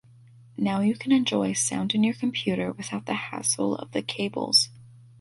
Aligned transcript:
Now 0.57 0.79
you 0.81 0.95
can 0.95 1.11
enjoy 1.11 1.53
sound 1.53 1.93
in 1.93 2.03
your 2.03 2.15
computer 2.15 2.71
without 2.71 3.05
the 3.05 3.13
hassle 3.13 3.75
of 3.75 3.91
the 3.91 4.01
cables. 4.01 4.69